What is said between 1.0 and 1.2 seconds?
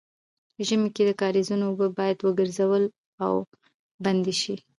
د